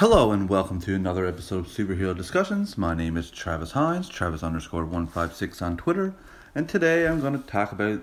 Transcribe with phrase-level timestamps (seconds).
[0.00, 2.78] Hello and welcome to another episode of Superhero Discussions.
[2.78, 6.14] My name is Travis Hines, Travis underscore 156 on Twitter,
[6.54, 8.00] and today I'm going to talk about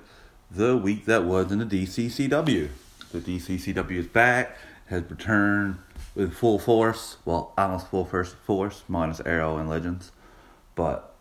[0.51, 2.69] the week that was in the DCCW.
[3.11, 5.79] The DCCW is back, has returned
[6.13, 10.11] with full force, well, almost full first force, minus Arrow and Legends,
[10.75, 11.15] but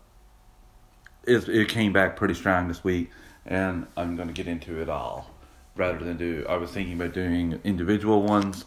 [1.25, 3.09] it came back pretty strong this week,
[3.47, 5.31] and I'm going to get into it all.
[5.75, 8.67] Rather than do, I was thinking about doing individual ones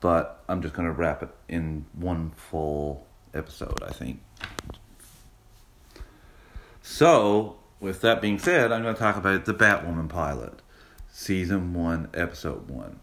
[0.00, 4.20] but I'm just going to wrap it in one full episode, I think.
[6.82, 10.62] So, with that being said, I'm going to talk about the Batwoman pilot,
[11.10, 13.00] season one, episode one.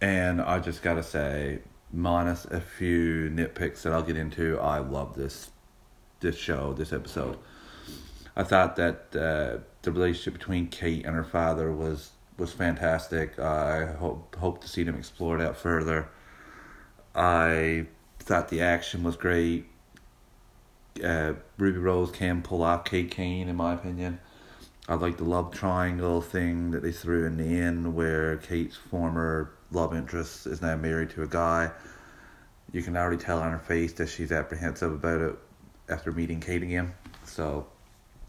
[0.00, 1.60] And I just got to say,
[1.92, 5.50] minus a few nitpicks that I'll get into, I love this
[6.20, 7.38] this show, this episode.
[8.34, 13.38] I thought that uh, the relationship between Kate and her father was was fantastic.
[13.38, 16.08] I hope hope to see them explore that further.
[17.16, 17.86] I
[18.18, 19.66] thought the action was great.
[21.02, 24.20] Uh, Ruby Rose can pull off Kate Kane, in my opinion.
[24.88, 29.50] I like the love triangle thing that they threw in the end, where Kate's former
[29.72, 31.70] love interest is now married to a guy.
[32.72, 35.36] You can already tell on her face that she's apprehensive about it
[35.88, 36.92] after meeting Kate again.
[37.24, 37.66] So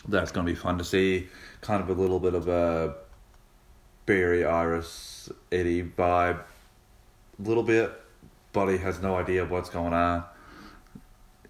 [0.08, 1.28] that's going to be fun to see.
[1.62, 2.96] Kind of a little bit of a
[4.06, 7.92] Barry Iris Eddie vibe, a little bit
[8.58, 10.24] Buddy has no idea what's going on.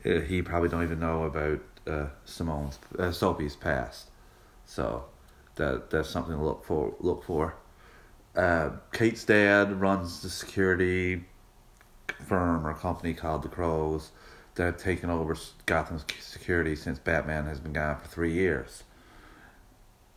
[0.06, 4.08] Uh, he probably don't even know about uh, Simone's uh, Sophie's past,
[4.66, 5.06] so
[5.56, 6.96] that that's something to look for.
[7.00, 7.56] Look for.
[8.36, 11.24] Uh, Kate's dad runs the security
[12.28, 14.12] firm or company called the Crows
[14.56, 15.34] that have taken over
[15.66, 18.84] Gotham's security since Batman has been gone for three years.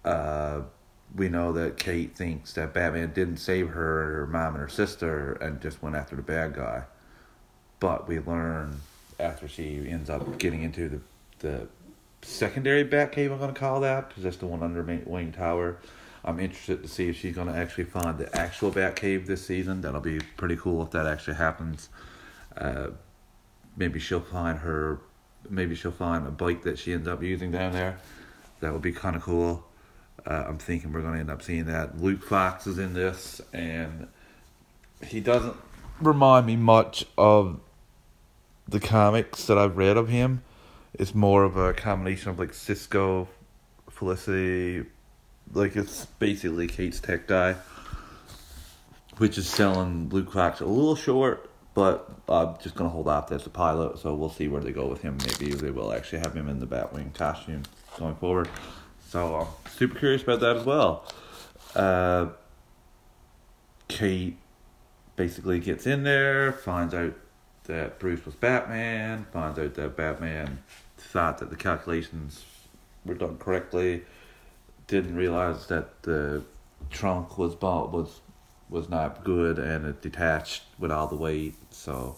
[0.05, 0.63] Uh,
[1.15, 5.33] we know that Kate thinks that Batman didn't save her, her mom, and her sister,
[5.35, 6.85] and just went after the bad guy.
[7.81, 8.81] But we learn
[9.19, 11.01] after she ends up getting into the
[11.41, 11.69] the
[12.23, 15.79] secondary Batcave, I'm going to call that, because that's the one under Wayne Tower.
[16.23, 19.81] I'm interested to see if she's going to actually find the actual Batcave this season.
[19.81, 21.89] That'll be pretty cool if that actually happens.
[22.57, 22.89] Uh,
[23.77, 25.01] maybe she'll find her,
[25.49, 27.99] maybe she'll find a bike that she ends up using down there.
[28.61, 29.65] That would be kind of cool.
[30.27, 32.01] Uh, I'm thinking we're going to end up seeing that.
[32.01, 34.09] Luke Fox is in this, and
[35.07, 35.57] he doesn't
[36.01, 37.61] remind me much of
[38.69, 40.43] the comics that I've read of him.
[40.95, 43.29] It's more of a combination of like Cisco,
[43.89, 44.87] Felicity,
[45.53, 47.57] like it's basically Kate's tech guy,
[49.19, 51.51] which is selling Luke Fox a little short.
[51.73, 54.87] But I'm just gonna hold off as a pilot, so we'll see where they go
[54.87, 55.19] with him.
[55.19, 57.63] Maybe they will actually have him in the Batwing costume
[57.99, 58.49] going forward.
[59.11, 61.05] So I'm super curious about that as well.
[61.75, 62.29] Uh,
[63.89, 64.37] Kate
[65.17, 67.15] basically gets in there, finds out
[67.65, 70.61] that Bruce was Batman, finds out that Batman
[70.97, 72.45] thought that the calculations
[73.05, 74.05] were done correctly,
[74.87, 76.45] didn't realize that the
[76.89, 78.21] trunk was bought was
[78.69, 82.15] was not good and it detached with all the weight, so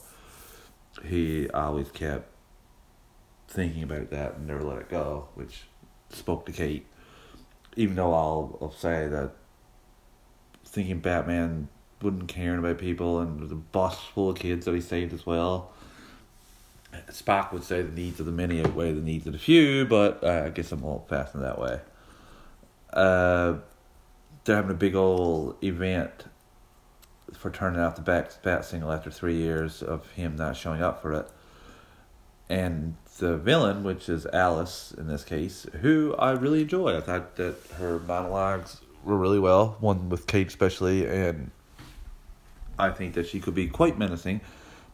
[1.06, 2.28] he always kept
[3.48, 5.62] thinking about that and never let it go, which
[6.15, 6.87] spoke to Kate.
[7.77, 9.33] Even though I'll, I'll say that
[10.65, 11.69] thinking Batman
[12.00, 15.71] wouldn't care about people and the bus full of kids that he saved as well.
[17.11, 20.23] Spock would say the needs of the many outweigh the needs of the few, but
[20.23, 21.81] uh, I guess I'm old fashioned that way.
[22.93, 23.55] Uh,
[24.44, 26.27] they're having a big old event
[27.33, 31.12] for turning out the bat signal after three years of him not showing up for
[31.12, 31.29] it.
[32.52, 36.94] And the villain, which is Alice in this case, who I really enjoy.
[36.98, 41.50] I thought that her monologues were really well, one with Kate especially, and
[42.78, 44.42] I think that she could be quite menacing.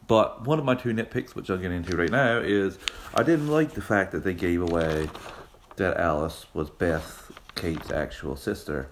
[0.07, 2.79] But one of my two nitpicks, which I'll get into right now, is
[3.13, 5.09] I didn't like the fact that they gave away
[5.75, 8.87] that Alice was Beth, Kate's actual sister.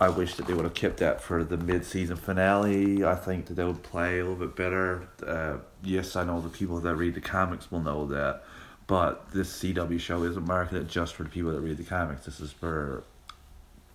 [0.00, 3.04] I wish that they would have kept that for the mid-season finale.
[3.04, 5.08] I think that they would play a little bit better.
[5.26, 8.44] Uh, yes, I know the people that read the comics will know that,
[8.86, 12.26] but this CW show isn't marketed just for the people that read the comics.
[12.26, 13.02] This is for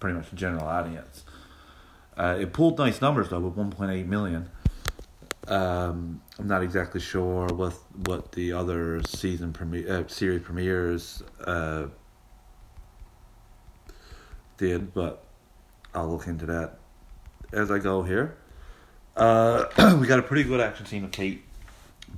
[0.01, 1.23] pretty much the general audience.
[2.17, 4.49] Uh, it pulled nice numbers though, with 1.8 million.
[5.47, 7.73] Um, I'm not exactly sure what
[8.05, 11.87] what the other season premiere uh, series premieres uh,
[14.57, 15.25] did, but
[15.93, 16.79] I'll look into that
[17.51, 18.37] as I go here.
[19.15, 19.65] Uh,
[19.99, 21.43] we got a pretty good action scene of Kate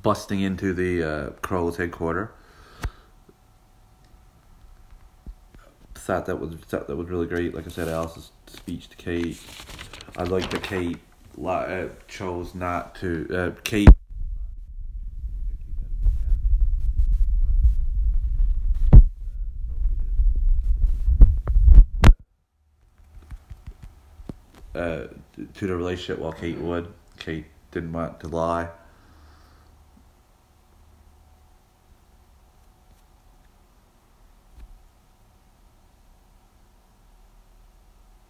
[0.01, 2.29] busting into the uh, Crow's headquarters.
[5.95, 7.55] Thought that was thought that was really great.
[7.55, 9.41] Like I said, Alice's speech to Kate.
[10.15, 10.99] I like that Kate
[11.43, 13.27] uh, chose not to.
[13.33, 13.89] Uh, Kate
[24.75, 25.07] uh,
[25.53, 26.93] to the relationship while Kate would.
[27.17, 28.69] Kate didn't want to lie.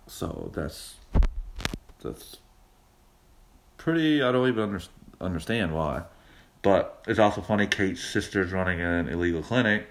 [0.07, 0.95] So that's
[2.01, 2.37] that's
[3.77, 4.23] pretty.
[4.23, 4.81] I don't even under,
[5.19, 6.03] understand why,
[6.61, 7.67] but it's also funny.
[7.67, 9.87] Kate's sister's running an illegal clinic,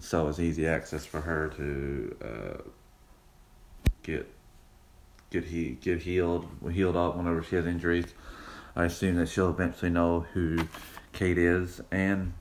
[0.00, 2.68] so it's easy access for her to uh,
[4.02, 4.33] get
[5.34, 8.14] get he get healed healed up whenever she has injuries.
[8.76, 10.68] I assume that she'll eventually know who
[11.12, 12.32] Kate is, and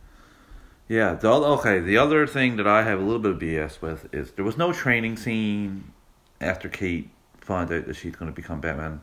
[0.88, 1.80] yeah, the okay.
[1.80, 4.58] The other thing that I have a little bit of BS with is there was
[4.58, 5.92] no training scene
[6.40, 7.10] after Kate
[7.42, 9.02] finds out that she's going to become Batman.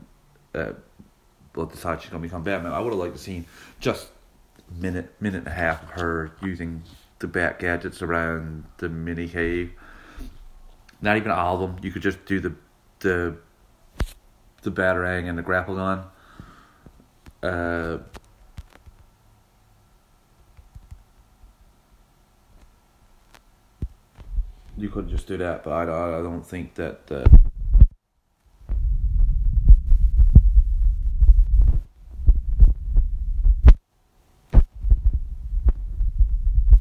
[0.54, 0.72] Uh,
[1.54, 2.72] well, decide she's going to become Batman.
[2.72, 3.44] I would have liked to see
[3.80, 4.08] just
[4.78, 6.82] minute minute and a half of her using
[7.18, 9.72] the bat gadgets around the mini cave.
[11.02, 11.76] Not even all of them.
[11.82, 12.54] You could just do the
[13.00, 13.36] the
[14.62, 16.04] the batarang and the grapple gun.
[17.42, 17.98] Uh,
[24.76, 27.10] you could just do that, but I, I don't think that.
[27.10, 27.24] Uh,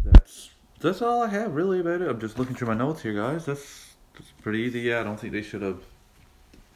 [0.03, 0.49] that's
[0.81, 2.09] that's all I have really about it.
[2.09, 3.45] I'm just looking through my notes here, guys.
[3.45, 4.81] That's that's pretty easy.
[4.81, 5.79] Yeah, I don't think they should have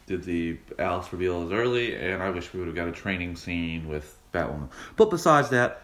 [0.05, 3.35] did the Alice reveal as early, and I wish we would have got a training
[3.35, 4.69] scene with Batwoman.
[4.97, 5.81] But besides that,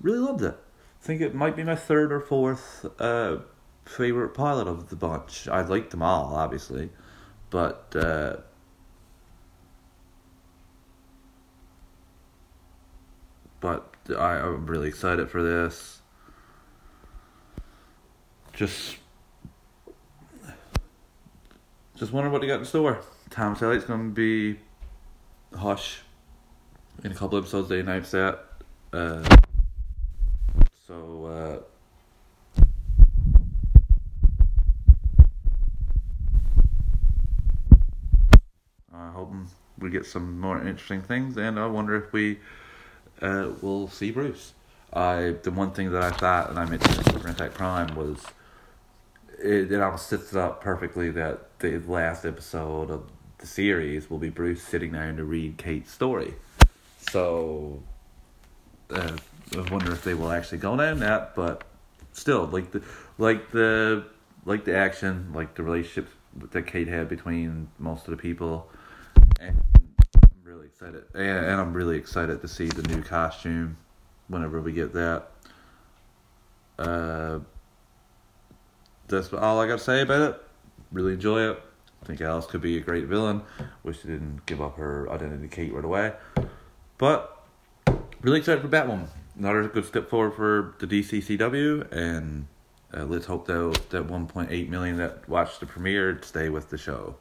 [0.00, 0.56] really loved it.
[1.00, 3.38] I think it might be my third or fourth uh,
[3.84, 5.48] favorite pilot of the bunch.
[5.48, 6.90] I liked them all, obviously,
[7.50, 8.36] but uh,
[13.60, 16.00] but I, I'm really excited for this.
[18.52, 18.96] Just
[21.96, 23.00] just wondering what they got in store.
[23.30, 24.58] Tom Selleck's gonna be
[25.54, 26.00] Hush
[27.04, 27.68] in a couple episodes.
[27.68, 28.44] They announced that.
[28.92, 29.36] Uh,
[30.86, 31.24] so.
[31.26, 32.58] Uh,
[38.94, 39.32] I hope
[39.78, 42.38] we get some more interesting things, and I wonder if we
[43.22, 44.54] uh, will see Bruce.
[44.92, 48.24] I the one thing that I thought, and I mentioned in Super Impact Prime, was
[49.38, 54.18] it, it almost sets it up perfectly that the last episode of the series will
[54.18, 56.34] be Bruce sitting there to read Kate's story.
[57.10, 57.82] So
[58.90, 59.16] uh,
[59.56, 61.64] I wonder if they will actually go down that, but
[62.12, 62.82] still, like the
[63.16, 64.04] like the
[64.44, 66.12] like the action, like the relationships
[66.50, 68.68] that Kate had between most of the people,
[69.40, 73.76] and I'm really excited, and, and I'm really excited to see the new costume
[74.28, 75.28] whenever we get that.
[76.78, 77.40] Uh,
[79.08, 80.42] that's all I got to say about it.
[80.92, 81.62] Really enjoy it.
[82.02, 83.42] I think Alice could be a great villain.
[83.82, 86.12] Wish she didn't give up her identity Kate right away.
[86.96, 87.44] But
[88.22, 89.08] really excited for Batwoman.
[89.38, 92.46] Another good step forward for the DCCW, and
[92.92, 97.16] uh, let's hope that that 1.8 million that watched the premiere stay with the show.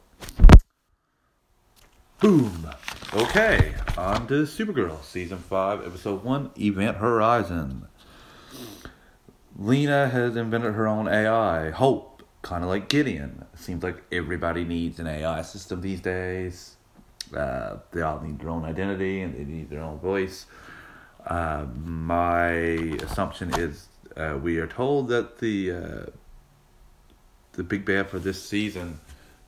[2.20, 2.68] Boom.
[3.14, 7.88] Okay, on to Supergirl, season five, episode one, Event Horizon.
[9.56, 12.17] Lena has invented her own AI, Hope,
[12.48, 13.44] kind of like Gideon.
[13.54, 16.78] It Seems like everybody needs an AI system these days.
[17.36, 20.46] Uh, they all need their own identity and they need their own voice.
[21.26, 22.48] Uh, my
[23.04, 26.06] assumption is uh, we are told that the uh,
[27.52, 29.02] the big bad for this season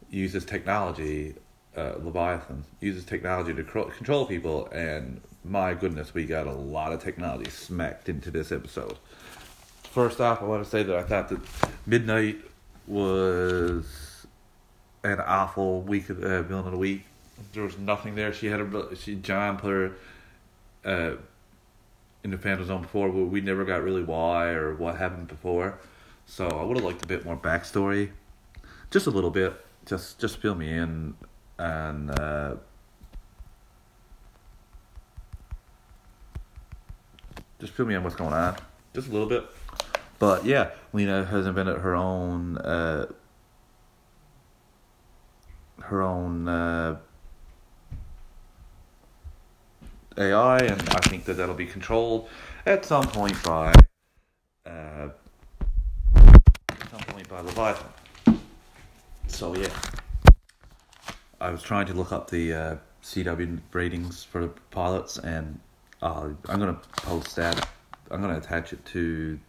[0.10, 1.36] uses technology.
[1.78, 7.02] Uh, Leviathan uses technology to control people, and my goodness, we got a lot of
[7.02, 8.98] technology smacked into this episode.
[9.84, 11.40] First off, I want to say that I thought that
[11.86, 12.42] Midnight
[12.90, 14.26] was
[15.04, 17.06] an awful week of uh, villain of the week.
[17.54, 18.34] There was nothing there.
[18.34, 19.92] She had a she John put her
[20.84, 21.16] uh,
[22.24, 25.80] in the Phantom Zone before, but we never got really why or what happened before.
[26.26, 28.10] So I would have liked a bit more backstory,
[28.92, 29.54] just a little bit.
[29.86, 31.14] Just just fill me in
[31.58, 32.12] and.
[32.20, 32.56] Uh,
[37.60, 38.56] just fill me in what's going on,
[38.94, 39.46] just a little bit.
[40.20, 43.08] But yeah, Lena has invented her own uh,
[45.80, 46.98] her own uh,
[50.18, 52.28] AI, and I think that that'll be controlled
[52.66, 53.74] at some point by
[54.66, 55.10] uh,
[56.18, 57.90] at some point by Leviathan.
[59.28, 59.74] So yeah,
[61.40, 65.60] I was trying to look up the uh, CW ratings for the pilots, and
[66.02, 67.70] uh, I'm gonna post that.
[68.12, 69.40] I'm gonna attach it to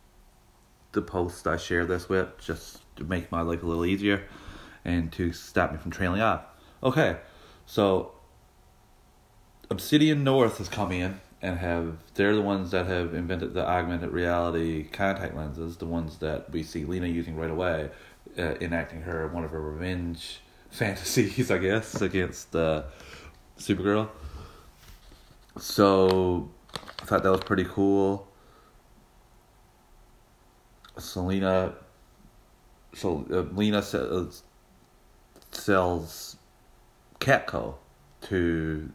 [0.93, 4.27] the post I share this with, just to make my life a little easier,
[4.85, 6.43] and to stop me from trailing off.
[6.83, 7.19] Okay,
[7.67, 8.13] so
[9.71, 14.11] Obsidian North has come in and have they're the ones that have invented the augmented
[14.11, 17.91] reality contact lenses, the ones that we see Lena using right away,
[18.39, 22.83] uh, enacting her one of her revenge fantasies, I guess, against uh,
[23.59, 24.09] Supergirl.
[25.59, 26.51] So
[27.01, 28.27] I thought that was pretty cool.
[31.01, 31.75] Selena,
[32.95, 34.43] so uh, Lena sells,
[35.53, 36.37] sells
[37.19, 37.75] Catco
[38.23, 38.91] to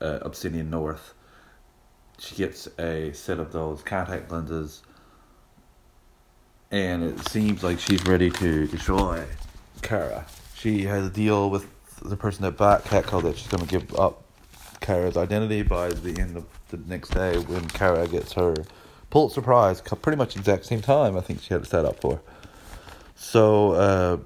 [0.00, 1.14] uh, Obsidian North.
[2.18, 4.82] She gets a set of those contact lenses,
[6.70, 9.24] and it seems like she's ready to destroy
[9.82, 10.26] Kara.
[10.54, 11.66] She has a deal with
[12.02, 14.22] the person that bought Catco that she's going to give up
[14.80, 18.54] Kara's identity by the end of the next day when Kara gets her
[19.10, 22.20] Pulitzer Prize, pretty much exact same time I think she had it set up for.
[23.16, 24.16] So, uh,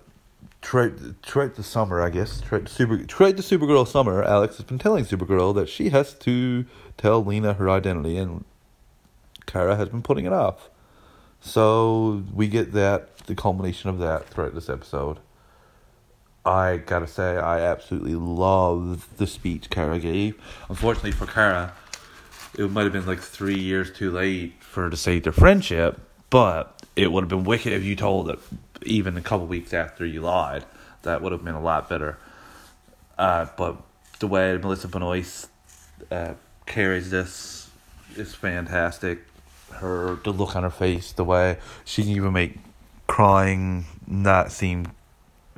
[0.62, 4.66] throughout, throughout the summer, I guess, throughout the, Super, throughout the Supergirl summer, Alex has
[4.66, 6.64] been telling Supergirl that she has to
[6.96, 8.44] tell Lena her identity, and
[9.46, 10.70] Kara has been putting it off.
[11.40, 15.18] So, we get that, the culmination of that throughout this episode.
[16.46, 20.38] I gotta say, I absolutely love the speech Kara gave.
[20.68, 21.72] Unfortunately for Kara,
[22.58, 26.82] it might have been like three years too late for to save their friendship, but
[26.96, 28.38] it would have been wicked if you told it
[28.82, 30.64] even a couple weeks after you lied.
[31.02, 32.18] That would have been a lot better.
[33.18, 33.76] Uh, but
[34.18, 35.48] the way Melissa Benoist
[36.10, 36.34] uh,
[36.66, 37.70] carries this
[38.16, 39.20] is fantastic.
[39.72, 42.58] Her the look on her face, the way she can even make
[43.06, 44.92] crying not seem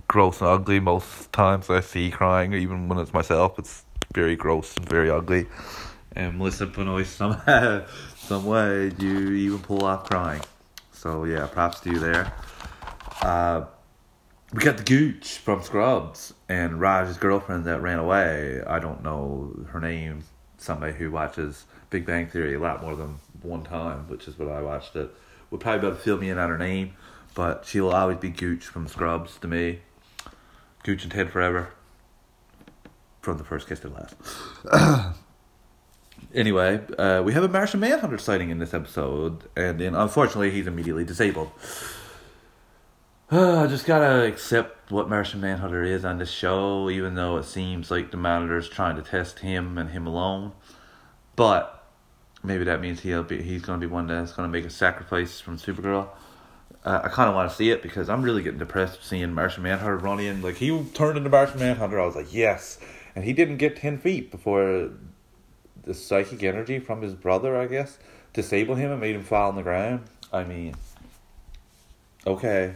[0.09, 0.81] gross and ugly.
[0.81, 3.85] Most times I see crying, even when it's myself, it's
[4.15, 5.47] very gross and very ugly.
[6.17, 7.85] And Melissa Benoist, somehow,
[8.17, 10.43] some way you even pull off crying.
[10.93, 12.33] So yeah, props to you there.
[13.21, 13.67] Uh,
[14.53, 18.63] we got the Gooch from Scrubs and Raj's girlfriend that ran away.
[18.67, 20.25] I don't know her name.
[20.57, 24.49] Somebody who watches Big Bang Theory a lot more than one time, which is what
[24.49, 25.11] I watched it.
[25.51, 26.95] Would probably be able to fill me in on her name,
[27.35, 29.81] but she will always be Gooch from Scrubs to me.
[30.83, 31.71] Gooch and Ted forever.
[33.21, 35.15] From the first kiss to the last.
[36.35, 40.67] anyway, uh, we have a Martian Manhunter sighting in this episode, and then unfortunately he's
[40.67, 41.51] immediately disabled.
[43.31, 47.91] I just gotta accept what Martian Manhunter is on this show, even though it seems
[47.91, 50.53] like the Monitor's trying to test him and him alone.
[51.35, 51.85] But
[52.45, 55.59] maybe that means he'll be he's gonna be one that's gonna make a sacrifice from
[55.59, 56.09] Supergirl.
[56.85, 59.65] Uh, I kind of want to see it because I'm really getting depressed seeing Martian
[59.65, 60.41] Manhunter running.
[60.41, 62.79] Like he turned into Martian Manhunter, I was like, yes,
[63.17, 64.91] and he didn't get ten feet before
[65.87, 67.97] the psychic energy from his brother, I guess,
[68.33, 70.03] disabled him and made him fall on the ground.
[70.33, 70.75] I mean,
[72.27, 72.75] okay,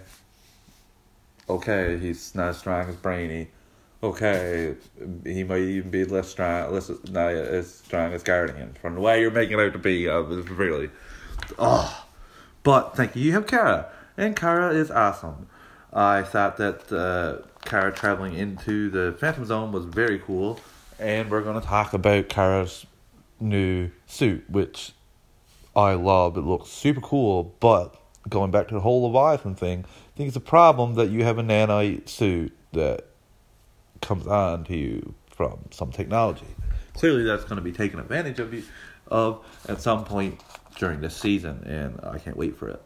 [1.48, 3.48] okay, he's not as strong as Brainy.
[4.02, 4.76] Okay,
[5.24, 8.74] he might even be less strong, less not as strong as Guardian.
[8.80, 10.88] From the way you're making it out to be, uh, really,
[11.58, 12.06] oh.
[12.62, 13.22] But thank you.
[13.22, 15.48] You have Kara, and Kara is awesome.
[15.92, 20.60] I thought that uh, Kara traveling into the Phantom Zone was very cool,
[20.98, 22.86] and we're going to talk about Kara's
[23.40, 24.92] new suit, which
[25.74, 26.36] I love.
[26.36, 27.96] It looks super cool, but
[28.28, 31.38] going back to the whole Leviathan thing, I think it's a problem that you have
[31.38, 33.06] a nanite suit that
[34.02, 36.46] comes on to you from some technology.
[36.94, 38.62] Clearly, that's going to be taken advantage of you
[39.08, 40.40] of at some point
[40.76, 42.82] during this season, and I can't wait for it.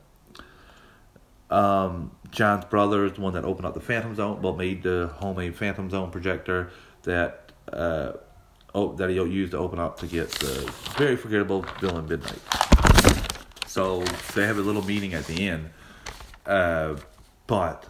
[1.50, 5.10] Um, John's brother is the one that opened up the Phantom Zone, well, made the
[5.18, 6.70] homemade Phantom Zone projector
[7.02, 8.12] that uh,
[8.74, 12.40] oh, that he used to open up to get the very forgettable villain Midnight.
[13.66, 14.04] So
[14.34, 15.70] they have a little meeting at the end,
[16.46, 16.96] uh,
[17.46, 17.88] but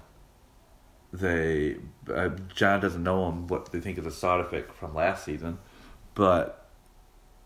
[1.12, 1.76] they
[2.12, 5.59] uh, John doesn't know him what they think is a side effect from last season,
[6.14, 6.69] but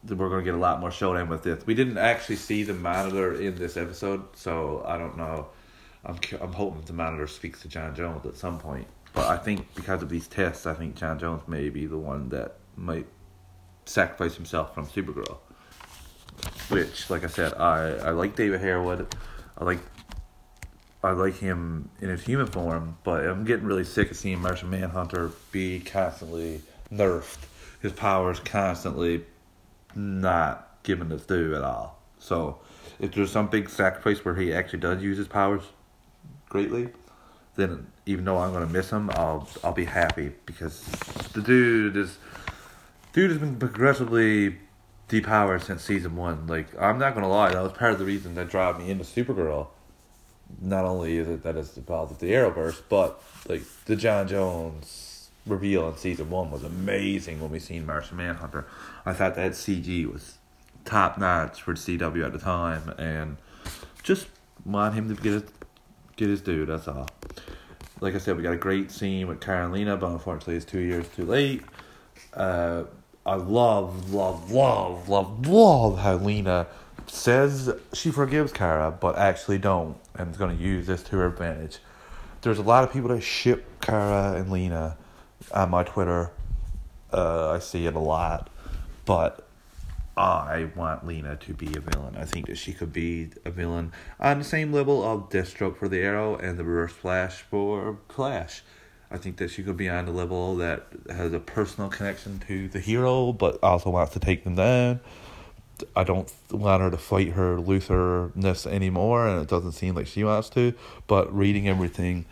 [0.05, 1.67] we're going to get a lot more showdown with this.
[1.67, 5.49] We didn't actually see the monitor in this episode, so I don't know.
[6.05, 8.87] I'm I'm hoping the monitor speaks to John Jones at some point.
[9.15, 12.29] But I think because of these tests, I think John Jones may be the one
[12.29, 13.07] that might
[13.89, 15.39] sacrifice himself from Supergirl.
[16.69, 19.15] Which, like I said, I, I like David Harewood.
[19.57, 19.81] I like
[21.03, 24.71] I like him in his human form, but I'm getting really sick of seeing Martian
[24.71, 26.61] Manhunter be constantly
[26.93, 27.39] nerfed.
[27.81, 29.25] His powers constantly
[29.95, 32.01] not given his due at all.
[32.19, 32.59] So,
[32.99, 35.63] if there's some big sacrifice where he actually does use his powers
[36.49, 36.89] greatly,
[37.55, 40.85] then even though I'm gonna miss him, I'll I'll be happy because
[41.33, 42.19] the dude is
[43.19, 44.57] dude has been progressively
[45.09, 46.47] depowered since season one.
[46.47, 49.03] Like I'm not gonna lie, that was part of the reason that drove me into
[49.03, 49.67] Supergirl.
[50.61, 55.31] Not only is it that it's involved with the Arrowverse, but like the John Jones
[55.47, 58.69] reveal in season one was amazing when we seen Martian Manhunter.
[59.05, 60.39] I thought that CG was
[60.85, 63.37] top notch for CW at the time, and
[64.05, 64.29] just
[64.65, 65.43] want him to get his
[66.15, 66.67] get his due.
[66.67, 67.09] That's all.
[68.01, 71.09] Like I said, we got a great scene with Carolina, but unfortunately, it's two years
[71.09, 71.65] too late.
[72.33, 72.85] Uh,
[73.29, 76.67] I love, love, love, love, love how Lena
[77.09, 81.27] says she forgives Kara, but actually don't, and is going to use this to her
[81.27, 81.77] advantage.
[82.41, 84.97] There's a lot of people that ship Kara and Lena
[85.53, 86.31] on my Twitter.
[87.13, 88.49] Uh, I see it a lot,
[89.05, 89.47] but
[90.17, 92.17] I want Lena to be a villain.
[92.17, 95.89] I think that she could be a villain on the same level of Deathstroke for
[95.89, 98.63] the Arrow and the Reverse Flash for Flash.
[99.11, 102.69] I think that she could be on the level that has a personal connection to
[102.69, 105.01] the hero, but also wants to take them down.
[105.95, 110.25] I don't want her to fight her Luthorness anymore, and it doesn't seem like she
[110.25, 110.75] wants to.
[111.07, 112.27] But reading everything,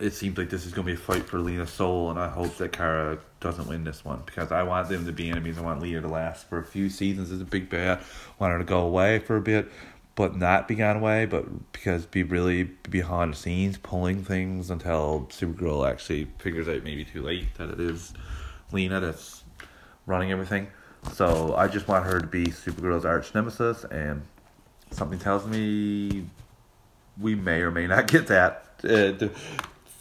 [0.00, 2.28] it seems like this is going to be a fight for Lena's soul, and I
[2.28, 5.58] hope that Kara doesn't win this one because I want them to be enemies.
[5.58, 7.98] I want Lena to last for a few seasons as a big bad.
[7.98, 8.02] I
[8.38, 9.70] want her to go away for a bit,
[10.16, 15.28] but not be gone away, but because be really behind the scenes pulling things until
[15.30, 18.14] Supergirl actually figures out maybe too late that it is
[18.70, 19.42] Lena that's
[20.06, 20.68] running everything.
[21.12, 24.22] So I just want her to be Supergirl's arch nemesis, and
[24.90, 26.26] something tells me
[27.20, 28.64] we may or may not get that.
[28.82, 29.32] Uh, the,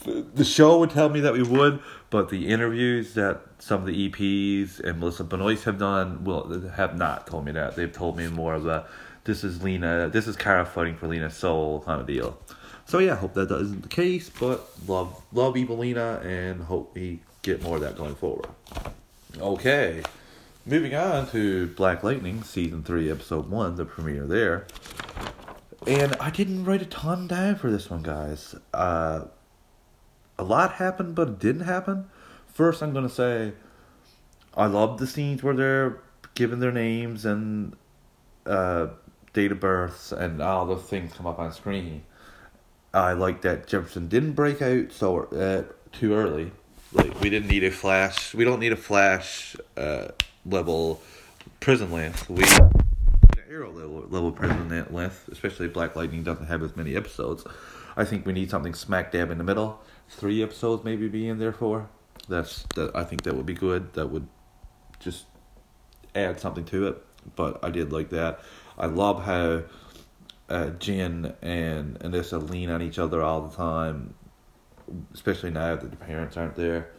[0.06, 1.80] the show would tell me that we would,
[2.10, 6.98] but the interviews that some of the EPs and Melissa Benoist have done will have
[6.98, 7.76] not told me that.
[7.76, 8.86] They've told me more of a
[9.24, 12.38] this is Lena, this is Kara fighting for Lena's soul kind of deal.
[12.86, 17.22] So yeah, hope that isn't the case, but love love Evil Lena and hope we
[17.42, 18.48] get more of that going forward.
[19.40, 20.04] Okay,
[20.66, 24.68] moving on to Black Lightning season three, episode one, the premiere there.
[25.88, 28.56] And I didn't write a ton down for this one, guys.
[28.74, 29.26] Uh,
[30.38, 32.10] a lot happened, but it didn't happen.
[32.48, 33.54] First, I'm gonna say
[34.56, 36.00] I love the scenes where they're
[36.36, 37.76] giving their names and
[38.46, 38.88] uh,
[39.34, 42.04] date of births and all those things come up on screen.
[42.94, 46.52] I like that Jefferson didn't break out so uh, too early.
[46.92, 48.36] Like we didn't need a flash.
[48.36, 50.10] We don't need a flash uh,
[50.46, 51.02] level
[51.60, 52.30] prison length.
[52.30, 52.46] We
[53.50, 57.44] arrow level, level prison length, especially Black Lightning doesn't have as many episodes.
[57.96, 61.40] I think we need something smack dab in the middle three episodes maybe be in
[61.40, 61.90] there for.
[62.30, 63.94] That's that I think that would be good.
[63.94, 64.28] That would
[65.00, 65.26] just
[66.16, 67.06] add something to it.
[67.36, 68.40] But I did like that.
[68.78, 69.64] I love how
[70.50, 74.14] uh, Jen and Anissa lean on each other all the time,
[75.14, 76.90] especially now that the parents aren't there.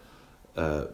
[0.57, 0.87] Uh,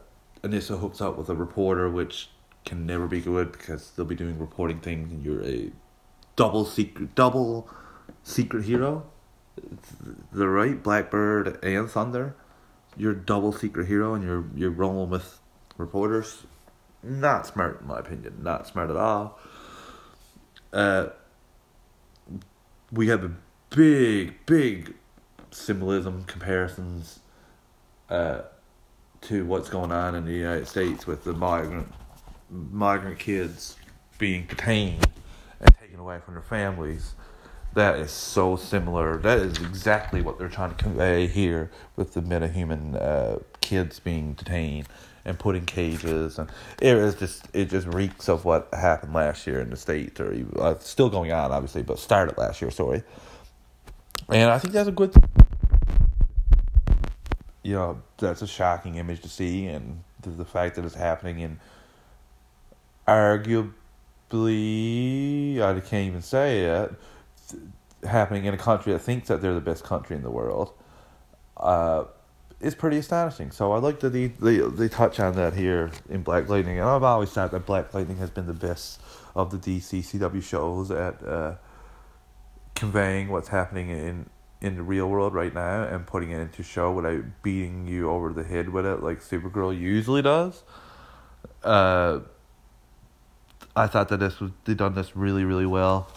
[0.42, 2.30] Anissa hooks up with a reporter, which
[2.64, 5.70] can never be good because they'll be doing reporting things, and you're a
[6.36, 7.68] double secret, double
[8.22, 9.06] secret hero
[10.32, 12.34] the right Blackbird and Thunder,
[12.96, 15.40] you're double secret hero and you're you're rolling with
[15.76, 16.44] reporters.
[17.02, 18.38] Not smart in my opinion.
[18.42, 19.38] Not smart at all.
[20.72, 21.08] Uh,
[22.92, 23.32] we have a
[23.70, 24.94] big, big
[25.50, 27.20] symbolism comparisons
[28.08, 28.42] uh,
[29.22, 31.92] to what's going on in the United States with the migrant
[32.50, 33.76] migrant kids
[34.18, 35.06] being detained
[35.60, 37.14] and taken away from their families
[37.74, 39.16] that is so similar.
[39.18, 44.34] That is exactly what they're trying to convey here with the metahuman uh, kids being
[44.34, 44.88] detained
[45.24, 49.46] and put in cages, and it is just it just reeks of what happened last
[49.46, 52.70] year in the states, or uh, still going on, obviously, but started last year.
[52.70, 53.02] Sorry,
[54.28, 55.14] and I think that's a good.
[57.62, 61.40] You know, that's a shocking image to see, and the, the fact that it's happening
[61.40, 61.60] in
[63.06, 63.60] arguably,
[65.60, 66.94] I can't even say it
[68.04, 70.72] happening in a country that thinks that they're the best country in the world
[71.56, 72.04] uh,
[72.60, 73.50] is pretty astonishing.
[73.50, 76.78] So I like that they, they, they touch on that here in Black Lightning.
[76.78, 79.00] And I've always thought that Black Lightning has been the best
[79.34, 81.54] of the DC CW shows at uh,
[82.74, 84.28] conveying what's happening in
[84.60, 88.30] in the real world right now and putting it into show without beating you over
[88.32, 90.62] the head with it like Supergirl usually does.
[91.64, 92.20] Uh,
[93.74, 96.10] I thought that this was they done this really really well.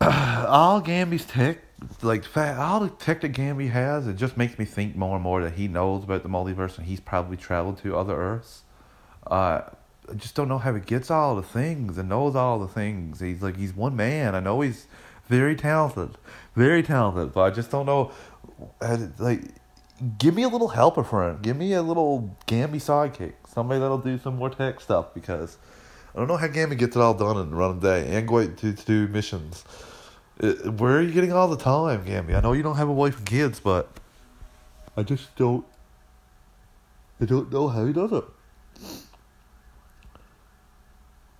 [0.00, 1.58] all Gambi's tech,
[2.02, 5.42] like all the tech that Gambi has, it just makes me think more and more
[5.42, 8.62] that he knows about the multiverse and he's probably traveled to other Earths.
[9.26, 9.62] Uh,
[10.10, 13.20] I just don't know how he gets all the things and knows all the things.
[13.20, 14.34] He's like he's one man.
[14.34, 14.86] I know he's
[15.26, 16.18] very talented,
[16.54, 18.12] very talented, but I just don't know.
[19.18, 19.40] Like,
[20.18, 21.40] give me a little helper friend.
[21.40, 23.32] Give me a little Gambi sidekick.
[23.48, 25.56] Somebody that'll do some more tech stuff because
[26.14, 28.72] I don't know how Gambi gets it all done in a day and go to,
[28.72, 29.64] to do missions.
[30.42, 32.34] Uh, where are you getting all the time, Gambi?
[32.34, 33.88] I know you don't have a wife and kids, but
[34.96, 35.64] I just don't
[37.20, 38.24] I don't know how he does it.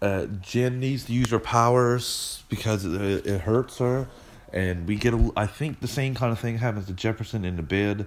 [0.00, 4.08] Uh, Jen needs to use her powers because it, it hurts her,
[4.52, 5.32] and we get a.
[5.36, 8.06] I think the same kind of thing happens to Jefferson in the bed,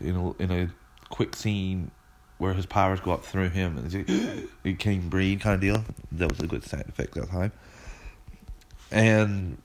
[0.00, 0.70] you know, in a
[1.08, 1.90] quick scene
[2.38, 5.84] where his powers go up through him and he, he can't breathe kind of deal.
[6.12, 7.52] That was a good side effect that time.
[8.90, 9.58] And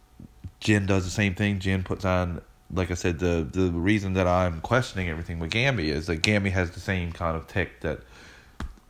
[0.65, 1.59] Jen does the same thing.
[1.59, 2.41] Jen puts on,
[2.73, 6.49] like I said, the the reason that I'm questioning everything with Gambi is that Gambi
[6.51, 7.99] has the same kind of tech that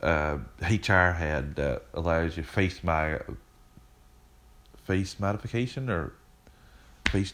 [0.01, 3.19] uh, HR had that allows you face my
[4.85, 6.13] face modification or
[7.09, 7.33] face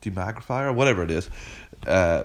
[0.00, 1.28] demagrifier or whatever it is.
[1.86, 2.24] Uh,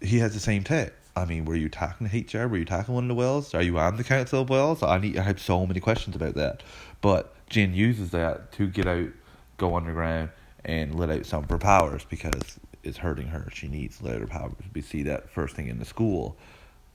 [0.00, 0.92] he has the same tech.
[1.16, 2.46] I mean, were you talking to HR?
[2.46, 3.52] Were you talking one of the wells?
[3.52, 4.80] Are you on the council of wells?
[4.84, 5.18] I need.
[5.18, 6.62] I have so many questions about that.
[7.00, 9.08] But Jen uses that to get out,
[9.56, 10.30] go underground,
[10.64, 13.48] and let out some of her powers because it's hurting her.
[13.52, 14.52] She needs to let her powers.
[14.74, 16.36] We see that first thing in the school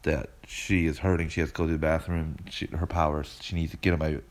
[0.04, 1.30] that she is hurting.
[1.30, 2.38] She has to go to the bathroom.
[2.50, 3.40] She, her powers.
[3.42, 4.24] She needs to get them out.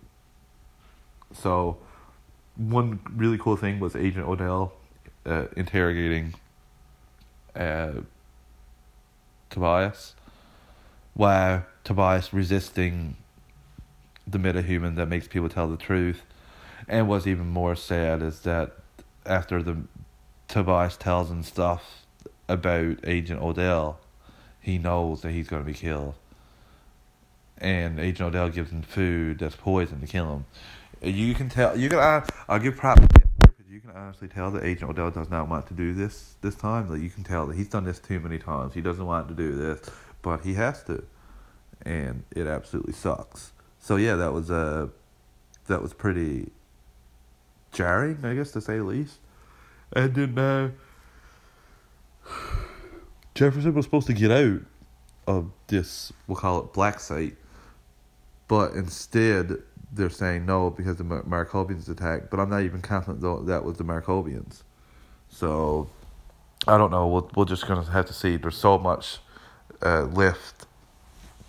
[1.33, 1.79] So,
[2.57, 4.73] one really cool thing was Agent Odell
[5.25, 6.35] uh, interrogating
[7.55, 7.93] uh,
[9.49, 10.15] Tobias,
[11.15, 13.17] while Tobias resisting
[14.27, 16.23] the metahuman that makes people tell the truth.
[16.91, 18.73] And what's even more sad is that
[19.25, 19.77] after the
[20.49, 22.05] Tobias tells him stuff
[22.49, 24.01] about Agent Odell,
[24.61, 26.15] he knows that he's going to be killed.
[27.59, 30.47] And Agent Odell gives him food that's poison to kill him.
[31.01, 31.79] You can tell.
[31.79, 32.25] You can.
[32.49, 33.07] I'll give props.
[33.71, 36.91] You can honestly tell that Agent Odell does not want to do this this time.
[36.91, 38.75] Like you can tell that he's done this too many times.
[38.75, 39.89] He doesn't want to do this,
[40.23, 41.05] but he has to,
[41.83, 43.53] and it absolutely sucks.
[43.79, 44.89] So yeah, that was uh,
[45.69, 46.51] that was pretty
[47.73, 49.19] jarring, I guess to say the least.
[49.93, 50.71] And then uh,
[53.35, 54.61] Jefferson was supposed to get out
[55.27, 57.37] of this, we'll call it black site,
[58.49, 62.31] but instead they're saying no because the Mar- Markovians attacked.
[62.31, 64.63] But I'm not even confident though that was the Markovians.
[65.29, 65.89] So
[66.67, 67.07] I don't know.
[67.07, 68.37] We'll we're just gonna have to see.
[68.37, 69.19] There's so much
[69.83, 70.67] uh, left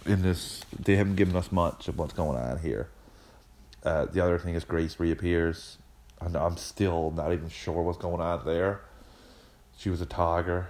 [0.06, 0.64] in this.
[0.78, 2.90] They haven't given us much of what's going on here.
[3.84, 5.78] Uh, the other thing is Grace reappears.
[6.22, 8.82] And I'm still not even sure what's going on there.
[9.78, 10.68] She was a tiger,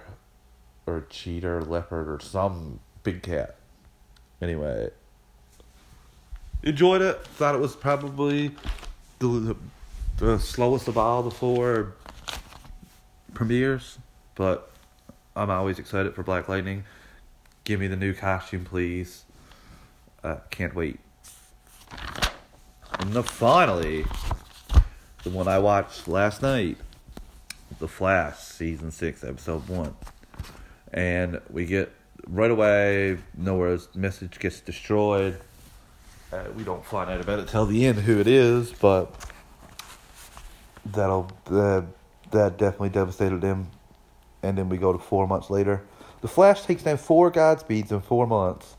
[0.86, 3.56] or a cheetah, or leopard, or some big cat.
[4.40, 4.90] Anyway,
[6.62, 7.24] enjoyed it.
[7.26, 8.52] Thought it was probably
[9.18, 9.54] the,
[10.16, 11.94] the slowest of all the four
[13.34, 13.98] premieres,
[14.34, 14.70] but
[15.36, 16.84] I'm always excited for Black Lightning.
[17.64, 19.24] Give me the new costume, please.
[20.24, 20.98] Uh, can't wait.
[22.98, 24.04] And the finally,
[25.22, 26.76] the one I watched last night,
[27.78, 29.94] The Flash, season six, episode one,
[30.92, 31.92] and we get
[32.26, 33.18] right away.
[33.36, 35.38] Nora's message gets destroyed.
[36.32, 39.14] Uh, we don't find out about it till the end who it is, but
[40.86, 41.82] that'll uh,
[42.32, 43.68] that definitely devastated him.
[44.42, 45.82] And then we go to four months later.
[46.20, 48.76] The Flash takes down four Godspeeds in four months,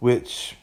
[0.00, 0.56] which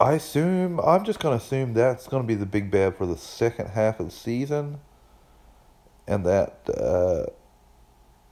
[0.00, 3.68] I assume I'm just gonna assume that's gonna be the big bad for the second
[3.68, 4.80] half of the season,
[6.08, 7.26] and that uh,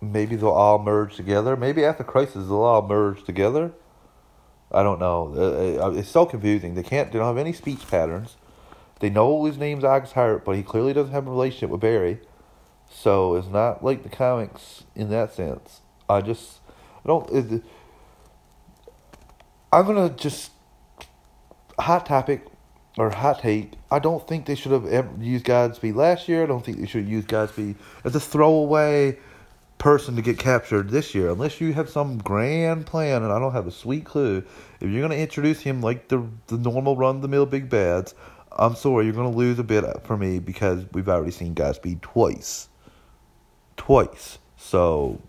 [0.00, 1.57] maybe they'll all merge together.
[1.57, 3.72] Maybe after Crisis they'll all merge together.
[4.72, 5.35] I don't know.
[5.37, 6.74] Uh, uh, It's so confusing.
[6.74, 7.12] They can't.
[7.12, 8.37] They don't have any speech patterns.
[9.00, 12.18] They know his name's August Heart, but he clearly doesn't have a relationship with Barry.
[12.90, 15.83] So it's not like the comics in that sense.
[16.09, 16.61] I just
[17.04, 17.31] I don't.
[17.31, 17.62] It,
[19.70, 20.52] I'm gonna just
[21.78, 22.44] hot topic
[22.96, 23.72] or hot take.
[23.90, 26.42] I don't think they should have used Godspeed last year.
[26.42, 29.18] I don't think they should have used Godspeed as a throwaway
[29.78, 33.22] person to get captured this year, unless you have some grand plan.
[33.22, 34.44] And I don't have a sweet clue.
[34.80, 38.14] If you're gonna introduce him like the the normal run the mill big bads,
[38.52, 42.68] I'm sorry, you're gonna lose a bit for me because we've already seen Godspeed twice,
[43.76, 44.38] twice.
[44.56, 45.20] So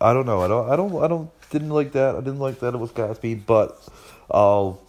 [0.00, 0.42] I don't know.
[0.42, 0.70] I don't.
[0.70, 1.02] I don't.
[1.02, 1.30] I don't.
[1.50, 2.14] Didn't like that.
[2.14, 3.82] I didn't like that it was Godspeed, but
[4.30, 4.80] I'll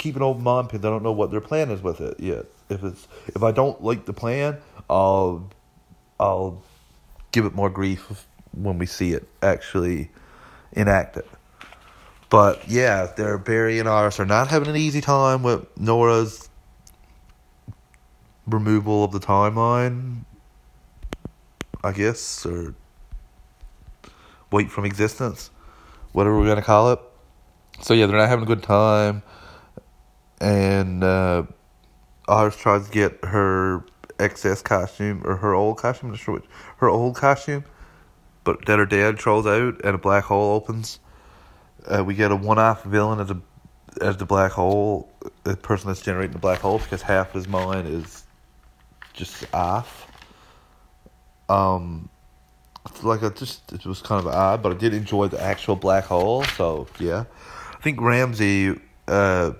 [0.00, 2.46] keep an open mind because I don't know what their plan is with it yet.
[2.70, 4.56] If it's if I don't like the plan,
[4.88, 5.48] I'll
[6.18, 6.62] I'll
[7.32, 10.10] give it more grief when we see it actually
[10.74, 11.24] enacted.
[12.30, 16.48] But yeah, they're Barry and Iris are not having an easy time with Nora's
[18.46, 20.24] removal of the timeline.
[21.84, 22.74] I guess or
[24.50, 25.50] weight from existence,
[26.12, 27.00] whatever we're gonna call it.
[27.82, 29.22] So yeah, they're not having a good time,
[30.40, 31.44] and uh,
[32.28, 33.84] Iris tries to get her
[34.18, 36.44] excess costume or her old costume, I'm not sure which,
[36.78, 37.64] her old costume,
[38.44, 41.00] but that her dad trolls out and a black hole opens,
[41.88, 43.40] Uh, we get a one-off villain as a
[44.00, 45.08] as the black hole,
[45.42, 48.24] the person that's generating the black hole, because half his mind is
[49.14, 50.06] just off.
[51.48, 52.08] Um,
[53.02, 56.04] like I just it was kind of odd, but I did enjoy the actual black
[56.04, 56.44] hole.
[56.56, 57.24] So yeah,
[57.72, 59.52] I think Ramsey, uh,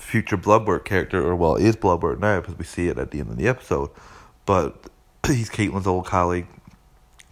[0.00, 3.30] future Bloodwork character, or well, is Bloodwork now because we see it at the end
[3.30, 3.90] of the episode.
[4.46, 4.88] But
[5.26, 6.46] he's Caitlin's old colleague.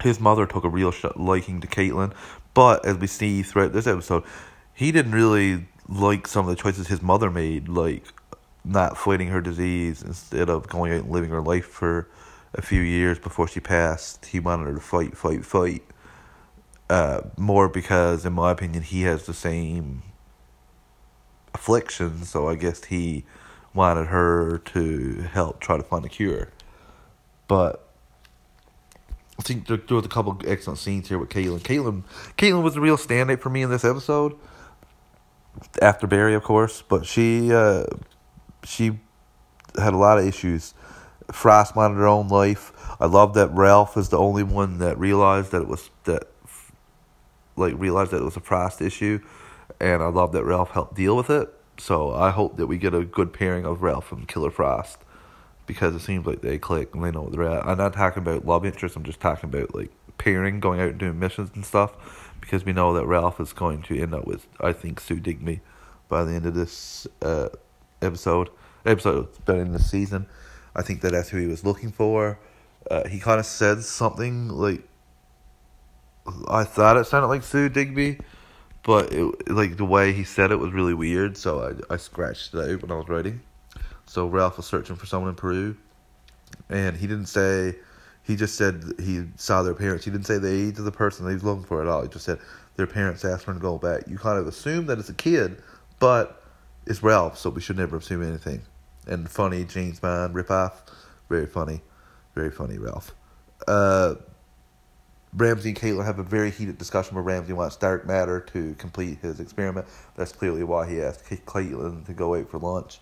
[0.03, 2.13] His mother took a real liking to Caitlin,
[2.55, 4.23] but as we see throughout this episode,
[4.73, 8.05] he didn't really like some of the choices his mother made, like
[8.65, 12.09] not fighting her disease instead of going out and living her life for
[12.55, 14.27] a few years before she passed.
[14.27, 15.83] He wanted her to fight, fight, fight.
[16.89, 20.03] Uh, more because, in my opinion, he has the same
[21.55, 23.25] affliction, so I guess he
[23.75, 26.51] wanted her to help try to find a cure.
[27.47, 27.89] But
[29.39, 31.61] I think there, there was a couple excellent scenes here with Caitlin.
[31.61, 32.03] Caitlin,
[32.37, 34.35] Caitlin was a real standout for me in this episode.
[35.81, 37.85] After Barry, of course, but she uh,
[38.65, 38.99] she
[39.77, 40.75] had a lot of issues.
[41.33, 42.73] Frost wanted her own life.
[43.01, 46.29] I love that Ralph is the only one that realized that it was that,
[47.57, 49.21] like realized that it was a Frost issue,
[49.81, 51.49] and I love that Ralph helped deal with it.
[51.79, 54.99] So I hope that we get a good pairing of Ralph and Killer Frost,
[55.67, 57.67] because it seems like they click and they know what they're at.
[57.67, 58.97] I'm not talking about love interest.
[58.97, 62.73] I'm just talking about like pairing, going out and doing missions and stuff, because we
[62.73, 65.61] know that Ralph is going to end up with I think Sue Digby
[66.09, 67.49] by the end of this uh,
[68.03, 68.51] episode.
[68.87, 70.27] Episode by the end of the season.
[70.75, 72.39] I think that that's who he was looking for.
[72.91, 74.83] Uh, he kind of said something like
[76.49, 78.19] I thought it sounded like Sue Digby,
[78.83, 81.37] but it, like the way he said it was really weird.
[81.37, 83.41] So I I scratched it out when I was writing.
[84.07, 85.77] So Ralph was searching for someone in Peru,
[86.69, 87.77] and he didn't say.
[88.23, 90.05] He just said he saw their parents.
[90.05, 92.03] He didn't say the age of the person that he was looking for at all.
[92.03, 92.39] He just said
[92.77, 94.03] their parents asked for him to go back.
[94.07, 95.63] You kind of assume that it's a kid,
[95.99, 96.43] but
[96.87, 98.63] it's Ralph, so we should never assume anything.
[99.07, 100.73] And funny James Bond ripoff,
[101.29, 101.81] very funny,
[102.35, 103.15] very funny Ralph.
[103.67, 104.17] Uh,
[105.35, 109.19] Ramsey and Caitlin have a very heated discussion where Ramsey wants dark matter to complete
[109.19, 109.87] his experiment.
[110.17, 113.01] That's clearly why he asked Caitlin to go out for lunch.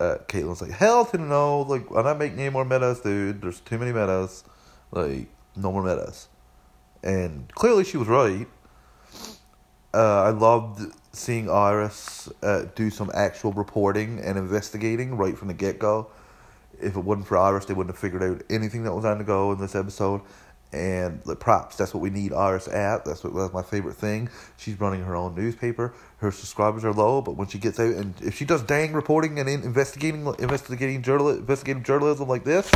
[0.00, 3.42] Uh, Caitlin's like, hell to no, like, I'm not making any more metas, dude.
[3.42, 4.44] There's too many metas.
[4.90, 6.28] Like, no more metas.
[7.02, 8.46] And clearly she was right.
[9.92, 15.54] Uh, I loved seeing Iris uh, do some actual reporting and investigating right from the
[15.54, 16.08] get go.
[16.80, 19.24] If it wasn't for Iris, they wouldn't have figured out anything that was on the
[19.24, 20.20] go in this episode.
[20.70, 23.04] And the props, that's what we need Iris at.
[23.06, 24.28] That's what that's my favorite thing.
[24.58, 25.94] She's running her own newspaper.
[26.18, 29.38] Her subscribers are low, but when she gets out and if she does dang reporting
[29.38, 32.70] and investigating investigating journal investigative journalism like this,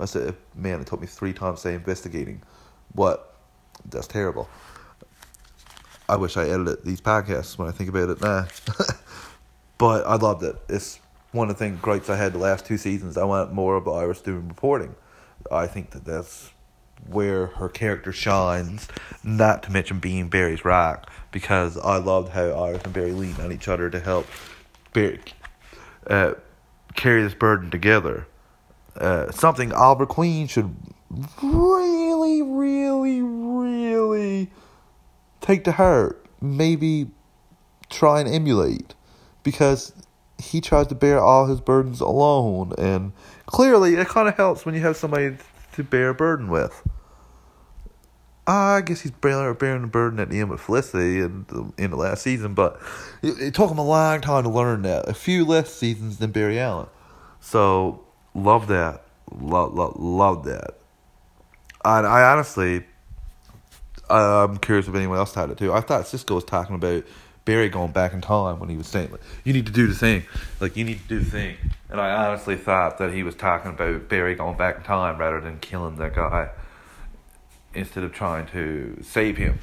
[0.00, 2.40] I said, man, it took me three times to say investigating.
[2.92, 3.34] What?
[3.90, 4.48] That's terrible.
[6.08, 8.46] I wish I edited these podcasts when I think about it now.
[9.78, 10.56] but I loved it.
[10.68, 10.98] It's
[11.32, 13.16] one of the things gripes I had the last two seasons.
[13.16, 14.94] I want more of Iris doing reporting.
[15.50, 16.50] I think that that's
[17.08, 18.88] where her character shines.
[19.22, 23.52] Not to mention being Barry's rock, because I loved how Iris and Barry lean on
[23.52, 24.26] each other to help
[24.92, 25.20] Barry
[26.06, 26.34] uh,
[26.94, 28.26] carry this burden together.
[28.96, 30.74] Uh, something Oliver Queen should
[31.42, 34.50] really, really, really
[35.40, 37.10] take to heart, maybe
[37.90, 38.94] try and emulate,
[39.42, 39.92] because
[40.38, 43.12] he tries to bear all his burdens alone, and
[43.46, 45.36] clearly it kind of helps when you have somebody
[45.74, 46.82] to bear a burden with.
[48.46, 51.96] I guess he's bearing, the burden at the end with Felicity in the, in the
[51.96, 52.78] last season, but
[53.22, 55.08] it, it took him a long time to learn that.
[55.08, 56.88] A few less seasons than Barry Allen.
[57.40, 59.04] So, love that.
[59.32, 60.76] Love, love, love that.
[61.84, 62.84] And I honestly,
[64.10, 65.72] I'm curious if anyone else had it too.
[65.72, 67.04] I thought Cisco was talking about
[67.44, 69.94] Barry going back in time when he was saying, like, you need to do the
[69.94, 70.24] thing.
[70.60, 71.56] Like, you need to do the thing.
[71.90, 75.40] And I honestly thought that he was talking about Barry going back in time rather
[75.40, 76.50] than killing that guy
[77.74, 79.58] instead of trying to save him.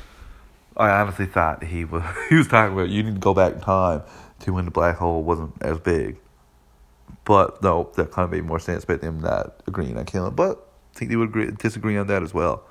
[0.78, 3.62] I honestly thought he was he was talking about you need to go back in
[3.62, 4.04] time
[4.42, 6.18] to when the black hole wasn't as big.
[7.26, 10.34] But no, that kind of made more sense about them not agreeing on killing.
[10.34, 10.66] But
[10.96, 12.64] I think they would agree, disagree on that as well.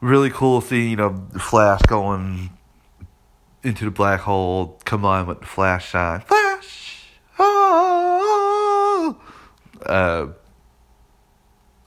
[0.00, 2.50] Really cool seeing a Flash going
[3.62, 6.20] into the black hole, combined with the Flash shine.
[6.20, 7.06] Flash!
[7.38, 9.20] Oh!
[9.84, 10.26] Uh,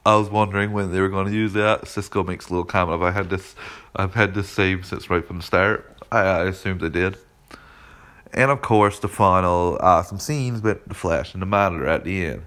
[0.06, 1.88] I was wondering when they were going to use that.
[1.88, 3.56] Cisco makes a little comment of I had this,
[3.96, 5.98] I've had this saved since right from the start.
[6.12, 7.18] I, I assumed they did.
[8.34, 12.26] And of course, the final awesome scenes with the Flash and the Monitor at the
[12.26, 12.46] end.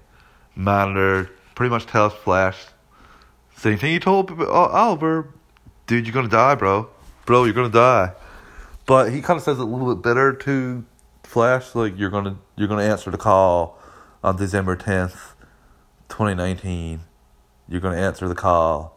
[0.55, 2.57] Monitor pretty much tells Flash,
[3.55, 5.29] same thing he told Oliver,
[5.87, 6.89] dude, you're gonna die, bro.
[7.25, 8.11] bro, you're gonna die.
[8.85, 10.85] But he kind of says it a little bit better to
[11.23, 13.79] Flash, like you're gonna you're gonna answer the call
[14.23, 15.33] on December tenth,
[16.07, 17.01] twenty nineteen.
[17.67, 18.95] You're gonna answer the call.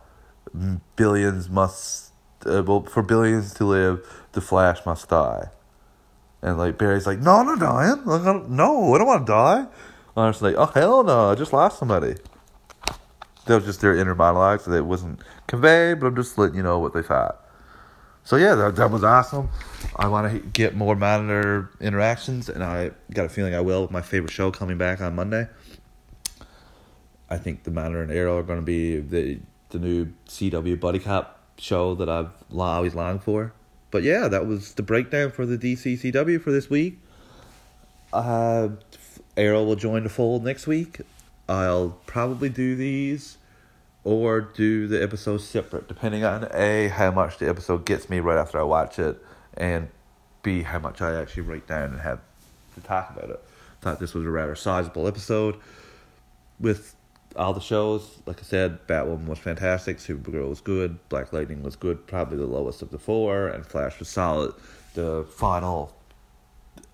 [0.97, 2.13] Billions must,
[2.45, 5.49] uh, well, for billions to live, the Flash must die.
[6.43, 8.05] And like Barry's like, no, I'm not dying.
[8.05, 9.67] Like, I don't, no, I don't want to die.
[10.15, 12.15] Was like, oh hell no, I just lost somebody.
[13.47, 16.57] That was just their inner monologue, so that it wasn't conveyed, but I'm just letting
[16.57, 17.43] you know what they thought.
[18.29, 19.49] So yeah, that, that was awesome.
[19.97, 23.81] I want to get more monitor interactions, and I got a feeling I will.
[23.81, 25.49] with My favorite show coming back on Monday.
[27.31, 29.39] I think the Monitor and Arrow are going to be the
[29.71, 33.55] the new CW buddy cop show that I've always longed for.
[33.91, 36.99] But yeah, that was the breakdown for the DCCW for this week.
[38.13, 38.69] Uh,
[39.39, 41.01] Arrow will join the fold next week.
[41.49, 43.39] I'll probably do these
[44.05, 48.39] or do the episodes separate, depending on A, how much the episode gets me right
[48.39, 49.23] after I watch it,
[49.55, 49.89] and
[50.43, 52.21] B, how much I actually write down and have
[52.75, 53.43] to talk about it.
[53.81, 55.57] Thought this was a rather sizable episode
[56.59, 56.95] with
[57.37, 58.19] all the shows.
[58.27, 62.47] Like I said, Batwoman was fantastic, Supergirl was good, Black Lightning was good, probably the
[62.47, 64.55] lowest of the four, and Flash was solid.
[64.95, 65.95] The final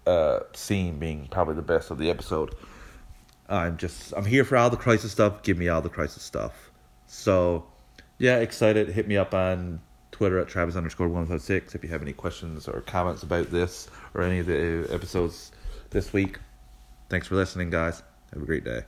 [0.06, 2.54] uh, scene being probably the best of the episode.
[3.48, 5.42] I'm just I'm here for all the crisis stuff.
[5.42, 6.70] Give me all the crisis stuff.
[7.14, 7.64] So,
[8.18, 8.88] yeah, excited.
[8.88, 12.12] Hit me up on Twitter at Travis underscore one five six if you have any
[12.12, 15.52] questions or comments about this or any of the episodes
[15.90, 16.38] this week.
[17.08, 18.02] Thanks for listening, guys.
[18.32, 18.82] Have a great day.